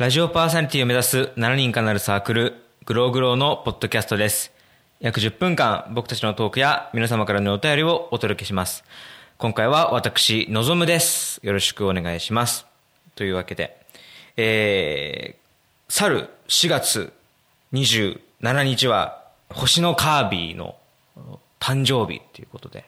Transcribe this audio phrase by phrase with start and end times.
[0.00, 2.54] ラジオパーソナリティを目指す7人かなるサークル、
[2.86, 4.50] グローグローのポッドキャストです。
[4.98, 8.82] 約10分間、僕たちのトークや皆様からのお便りをお届けします。
[9.36, 11.38] 今回は私、のぞむです。
[11.42, 12.64] よろしくお願いします。
[13.14, 13.76] というわけで、
[14.38, 17.12] えー、去る4月
[17.74, 20.76] 27日は、星のカービィの
[21.60, 22.86] 誕生日ということで、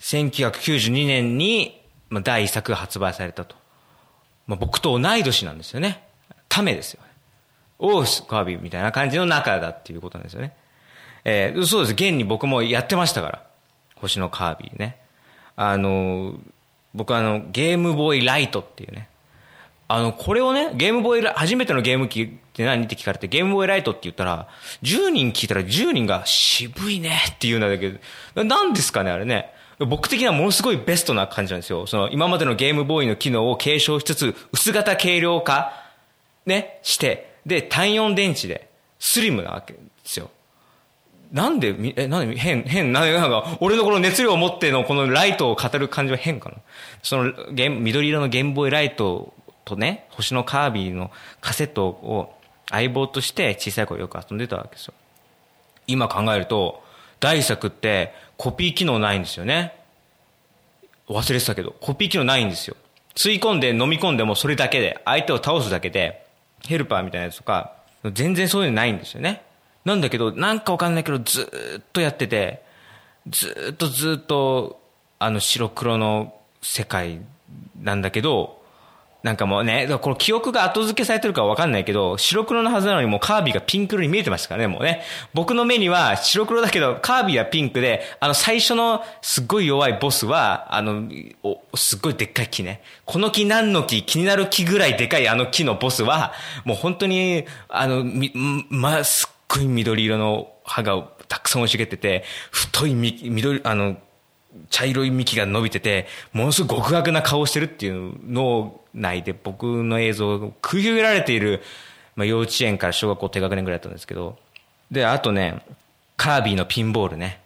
[0.00, 1.80] 1992年に
[2.24, 3.54] 第1作が発売されたと。
[4.48, 6.05] まあ、僕と同い年なんですよね。
[6.56, 7.00] ためですよ。
[7.78, 10.56] オースカービィみたいな感じの仲だっていうことなんですよね。
[11.24, 11.92] えー、そうです。
[11.92, 13.42] 現に僕もやってましたから。
[13.96, 14.96] 星のカービィね。
[15.54, 16.34] あの、
[16.94, 19.08] 僕あの、ゲームボーイライトっていうね。
[19.88, 24.48] あの、これをね、ゲームボーイラ、初めてのゲーム機って何って聞かれて、ゲームボーイライトって言ったら、
[24.82, 27.90] 10人聞いたら10人が渋いねって言うんだけ
[28.34, 29.52] ど、何ですかね、あれね。
[29.78, 31.86] 僕的にはものすごいベストな感じなんですよ。
[31.86, 35.85] その、今までのゲームボーイの機能を継承しつつ、薄型軽量化
[36.46, 38.68] ね、して、で、単4電池で、
[38.98, 40.30] スリムなわけですよ。
[41.32, 46.56] なんで、え、なんで、変、変、なんか、俺のこの熱量を持ってのこのライトを語る感じは変かな？
[47.02, 52.32] その、ゲ緑色のゲームボーイライトとね、星のカービィのカセットを
[52.70, 54.94] 相棒として小さい頃よく遊んでたわけですよ。
[55.88, 56.82] 今考えると、
[57.18, 59.74] 大作ってコピー機能ないんですよね。
[61.08, 62.76] 忘れてたけど、コピー機能ないんですよ。
[63.14, 66.25] 吸い込んで飲み込んでもそれだけで、相手を倒すだけで、
[66.66, 67.72] ヘルパーみたいなやつとか、
[68.12, 69.42] 全然そういうのないんですよね。
[69.84, 72.62] なんだけど、なんかわかんないけど、ずっとやってて、
[73.28, 74.80] ずっとずっと、
[75.18, 77.20] あの白黒の世界
[77.80, 78.62] なんだけど、
[79.26, 85.02] なんかもうね、この記憶が後付けされてるかわかんないけど、白黒のはずなのにもうカービィがピンク色に見えてましたからね、もうね。
[85.34, 91.08] 僕の目には白黒だけど、カービィはピンクで、あの最初のすっごい弱いボスは、あの、
[91.42, 92.82] お、すっごいでっかい木ね。
[93.04, 94.04] この木何の木？
[94.04, 96.32] 気になる木ぐらいでかいあの木のボスは、
[96.64, 98.32] もう本当に、あの、み、
[98.70, 103.96] ま、すっごい緑色の歯がたくさん生い茂ってて、太い緑、あの、
[104.70, 111.62] 茶色い幹が伸びてて、ものすごい極悪な顔してるっていうの内で僕の映像を繰り広げられている、
[112.14, 114.38] まあ、幼稚園から小学校低学年ぐらいだったんですけど、
[114.90, 115.62] で、あとね、
[116.16, 117.40] カービィのピンボールね。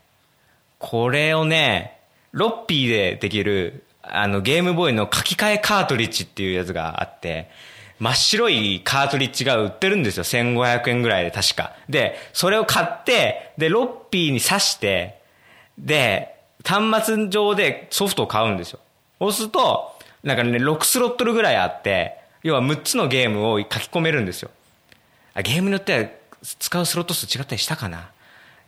[0.78, 1.98] これをね、
[2.32, 7.50] ロッピーでできる、あの、ゲームボーイの書き換えカートリッジっていうやつがあって、
[7.98, 10.24] 真っ白いカートリッジが売ってるんですよ。
[10.24, 11.74] 1500円ぐらいで確か。
[11.88, 15.20] で、それを買って、で、ロッピーに挿して、
[15.78, 16.34] で、
[16.64, 18.80] 端末上でソフトを買うんですよ。
[19.18, 24.50] そうすると、なんかね、6スロットルぐらいあって、要は6つのゲームを書き込めるんですよ。
[25.36, 26.08] ゲームによっては
[26.42, 28.10] 使うスロット数違ったりしたかな。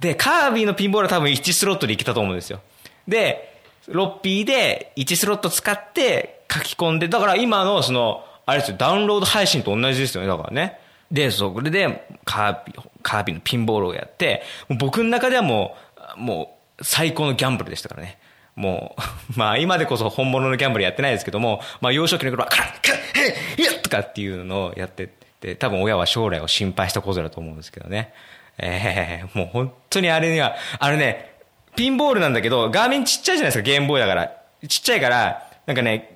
[0.01, 2.61] で、カービィのピンボールは多分1スロットでいけたと思うんですよ。
[3.07, 10.79] で、ロッピーで1スロット使って書き込んで、だから今のその、あれですよ、ダウンロード配信と同じですよね、だからね。
[11.11, 15.77] で、それで、カービィ、カービィのピンボールをやって、僕の中ではも
[16.17, 18.19] う、もう、最高のギャンブルでしたからね。
[18.55, 19.03] もう、
[19.39, 25.09] まあ今でこそ本物のギャンブルやってないですけども、まあ幼少期の頃は、カラッカッヘイとかっていうのをやって
[25.41, 28.13] て、多分親は将来を心配したことだと思うんですけどね。
[28.59, 31.33] ええー、もう本当にあれには、あれね、
[31.75, 34.31] ピンボールなんだけど、画面ちっちゃいじゃないですか、ゲームボーイだから。
[34.69, 36.11] ちっちゃいから、なんかね、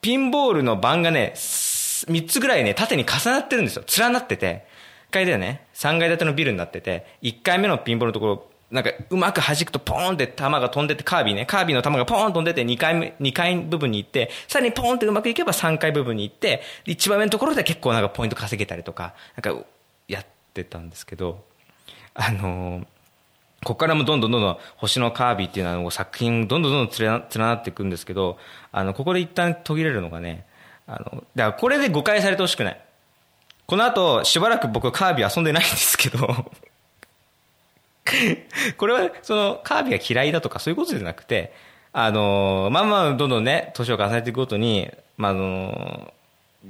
[0.00, 3.84] ピンボールの盤がね、3つぐらいね、縦に重なってるんですよ。
[3.98, 4.66] 連なってて。
[5.10, 19.64] 1階ではね、3階建てのビルになってて、1階目のピンボールのところ、なんかうまく弾くとポーンって球が飛んでてカービィね、カービィの球がポーン飛んでて2階目、2階部分に行って、さらにポーンってうまくいけば3階部分に行って、一番上のところで結構なんかポイント稼げたりとか、なんか
[20.06, 21.44] やってたんですけど、
[22.14, 22.86] あのー、
[23.64, 28.38] ここからもどんどんどんどん星のカービィっていうのは作品どんどんどんどん連なっていくんですけど、
[28.70, 30.46] あの、ここで一旦途切れるのがね、
[30.86, 32.80] あの、だからこれで誤解されてほしくない。
[33.66, 36.50] この後、しばらく僕カービィ遊んでないんですけど
[38.76, 41.52] これは、その、カービィが嫌いだとかそういうことじゃなくて、
[41.92, 46.12] あの、まあまあ、どんどんね、年を重ねていくごとに、まあ、あの、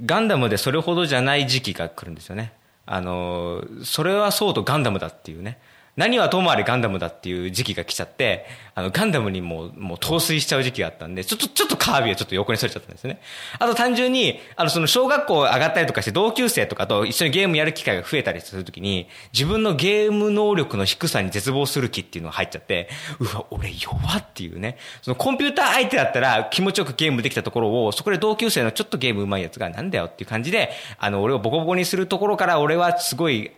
[0.04, 2.52] ガンダムでそれほどじゃない時期が来るんですよね。
[2.86, 5.58] あの、それはそうとガンダムだっていうね。
[5.96, 13.20] 何はともあれガンダムだっていう時期が来ちゃって、あの、ガンダムにもう、もう陶酔しちゃう時期があったんで、ちょっと、ちょっとカービィはちょっと横にそれちゃったんですね。
[13.58, 22.88] あと単純に、あの、その小学校上がったりとかして同級生とかと一緒にゲームやる機会が増えたりするときに、自分のゲーム能力の低さに絶望する気っていうのが入っちゃって、
[23.18, 24.78] うわ、俺弱っていうね。
[25.02, 33.50] そのコンピューター相手だったら気持ちよくゲームできたところを、そこで同級生のちょっとゲーム上手いやつがなんだよっていう感じで、あの、俺をボコボコにするところから俺はすごい、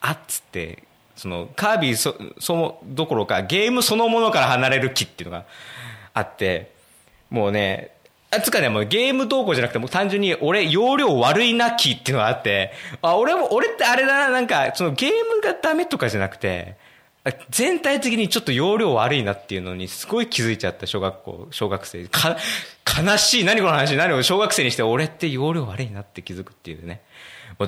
[0.00, 0.82] あっつって、
[1.16, 5.44] そのカービィそそどころかゲームそのものから離れる気っていうのが
[6.14, 6.72] あって
[7.30, 7.90] もうね
[8.30, 16.76] あつかね、もうゲーム動向じゃなくて、もう単純に俺、容量悪いなきっていうのがあって、あ、俺も、俺ってあれだな、なんか、そのゲームがダメとかじゃなくて、
[17.50, 22.06] 全体的にちょっと容量悪いなっていうのにすごい気づいちゃった小学校、小学生。
[22.08, 22.36] か、
[22.84, 23.44] 悲しい。
[23.44, 23.96] 何この話？
[23.96, 27.02] 何を小学生にして俺って容量悪いなって気づくっていうね。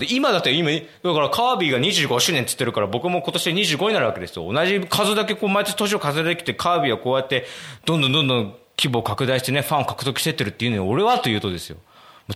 [0.08, 4.52] 今だって今、だからカービィが25周年って言ってるから僕も今年で25になるわけですよ。
[4.52, 7.46] 同じ数だけこう毎年年を数えてきてカービィはこうやって
[7.86, 11.78] どんどんどんどん規模を拡大してね、ファンを獲得してってるっていうのに俺はというとですよ。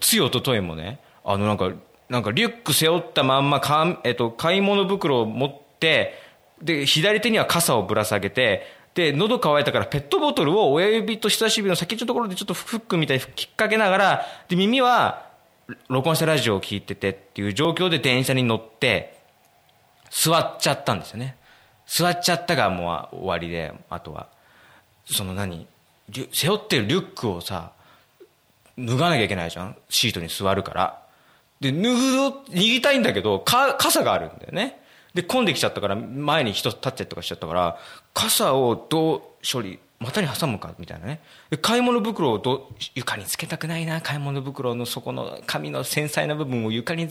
[0.01, 1.71] ついおとといもね、あのなんか、
[2.09, 6.15] なんかリュック背負ったまんまかえっと、買い物袋を持って、
[6.63, 15.32] で、左手には傘をぶら下げて、で、喉乾いたからペットボトルを親指と人差し指の先っちょのところでちょっとフックみたいに引っ掛けながら、で、耳は
[15.89, 19.19] 録音したラジオを聞いててっていう状況で電車に乗って、
[20.11, 21.37] 座っちゃったんですよね。
[21.87, 24.29] 座っちゃったがもう終わりで、あとは、
[25.05, 25.67] その何、
[26.33, 27.73] 背負ってるリュックをさ、
[28.79, 31.03] 脱がなきゃいけないじゃんシートに座るから。
[31.61, 32.17] で、脱ぐ、
[32.51, 34.81] 脱ぎたいんだけど、か、傘があるんだよね。
[35.15, 37.79] で、混んできちゃったから、前に人立っちゃとかしちゃったから、
[38.15, 40.75] 傘をどう処理、股に挟むか？
[40.79, 41.21] みたいなね。
[41.61, 44.01] 買い物袋をど床につけたくないな。
[44.01, 47.09] 買い物袋の底の紙の繊細な部分を床に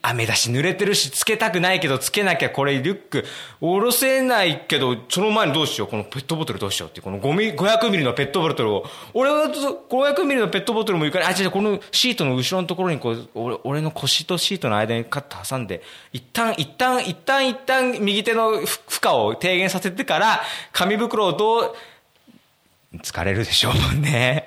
[0.00, 3.24] 雨だし濡れてるしつけたくないけどつけなきゃこれリュック。
[3.60, 5.88] 下ろせないけどその前にどうしよう？
[5.88, 8.84] このペットボトルどうしようってこの500ミリのペットボトルを。
[9.14, 15.82] 俺は500ミリのペットボトルも床にあ違うこのシートの後ろのところにこう俺俺の腰とシートの間にカッと挟んで
[16.12, 18.66] 一旦一旦一旦一旦右手の負
[19.04, 20.40] 荷を低減させてから
[20.72, 21.74] 紙袋をどう
[22.98, 24.44] 疲れるでしょうね。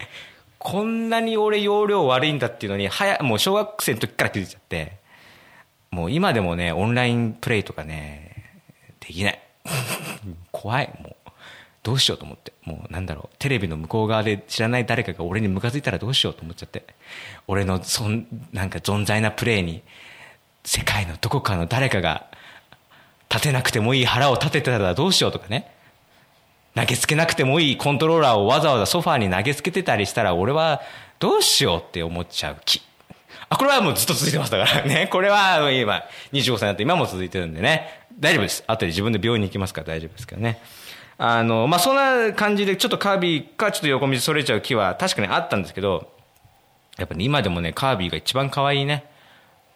[0.60, 4.98] こんなに俺容量悪いんだっていうのに、早、もう小学生の時から気づいちゃって、
[5.92, 8.52] もう今でもね、オンラインプレイとかね、
[9.00, 9.40] できない。
[10.52, 11.16] 怖い、もう。
[11.84, 12.52] どうしようと思って。
[12.64, 16.84] もうなんだろう、テレビの向こう側で知らない誰かが俺にムカついたらどうしようと思っちゃって。
[17.48, 19.84] 俺のそん、なんか存在なプレイに、
[20.64, 22.26] 世界のどこかの誰かが、
[23.30, 25.72] 立てなくてもいい腹を立ててたらどうしようとかね。
[26.76, 30.82] 投げつけなくてもいいコントローラーをわざわざソファーに投げつけてたりしたら俺は
[31.20, 32.82] どうしようって思っちゃう気。
[33.48, 35.08] あ、これはもうずっと続いてましたからね。
[35.12, 38.06] これは今25歳になって今も続いてるんでね。
[38.20, 38.64] 大丈夫です。
[38.68, 40.60] 後で自分で病院に行きますから大丈夫ですけどね。
[41.18, 46.12] あの、まあ、そんな感じでちょっとカービィかちょっと横道それちゃう気は確かにあったんですけど、
[46.98, 49.06] やっぱね、今でもね、カービィが一番可愛いね。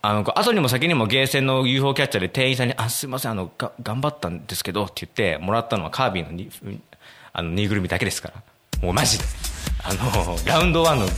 [0.01, 6.31] あの、後にも先にもゲーセンの UFO キャッチャーで店員さんに、あ、すいません、あの、が、頑張ったんですけどって言ってもらったのはカービィの
[7.39, 8.43] あの、ぬいぐるみだけですから。
[8.81, 9.23] もうマジで。
[9.81, 11.11] あの、ラウンドワンの、の、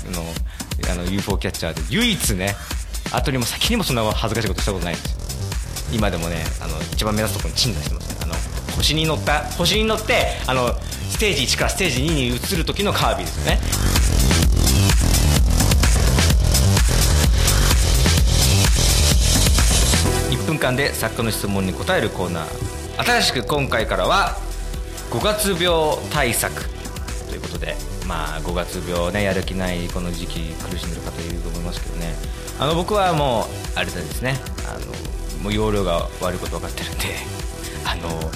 [0.91, 2.55] あの、UFO キャッチャーで唯一ね、
[3.11, 5.95] 後にも先にもそんな恥ずかしいことしたことないんですよ。
[5.95, 8.19] 今でもね、あの、一番目指すところに鎮座してますね。
[8.21, 8.35] あの、
[8.75, 10.73] 星に乗った、星に乗って、あの、
[11.09, 13.59] ステージ1からステージ2に移る時のカービィですよね。
[20.29, 24.37] 1分間で作家の質問に答えるコーナー新しく今回からは
[25.11, 26.69] 5月病対策
[27.27, 27.75] ということで、
[28.07, 32.15] まあ、5月病ねやる気ないこの時期苦しんでる方いると思いますけどね。
[32.57, 33.41] あの僕はも
[33.75, 34.39] うあれですね。
[34.69, 37.05] あのもう容量が悪いこと分かってるんで
[37.83, 38.31] あの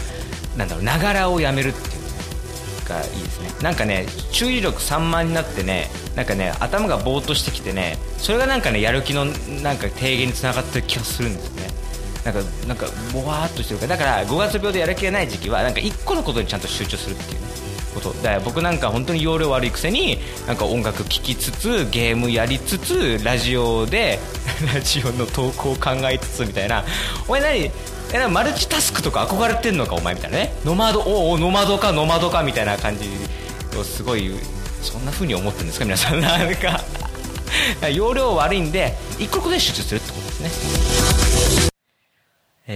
[0.57, 3.51] なんだろうながらをやめるっていうのがいいですね。
[3.61, 11.74] なんかね注意力散漫になってねなんかね頭がぼーっとしてきてねそれがなんかねやる気のなんか低減につながってる気がするんですよね。
[12.25, 17.47] なんかなんかぼわーっとしてるからだから5月病でやる気がない時期はなんか1個のことにちゃんと集中するっていう、ね、
[17.93, 18.13] こと。
[18.13, 20.17] だから僕なんか本当に容量悪いくせに
[20.47, 24.19] なんか音楽聴きつつゲームやりつつラジオで
[24.73, 26.83] ラジオの投稿を考えつつみたいな。
[27.27, 27.71] お前何
[28.13, 30.53] えマルチタスクとか憧れてんのかお前みたいなね。
[30.65, 33.05] ノマドおおノマドかノマドかみたいな感じ
[33.77, 34.31] をすごい
[34.81, 36.21] そんな風に思ってるんですか皆さん。
[36.21, 36.81] なんか
[37.89, 41.74] 容量悪いんで一個のこで集中するってことですね。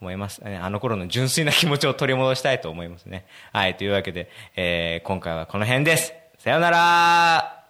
[0.00, 0.40] 思います。
[0.44, 3.26] あの頃の純粋な気持ちを取り戻したいと思いますね。
[3.52, 6.21] はい、というわけで、えー、今回はこの辺です。
[6.42, 7.61] さよなら。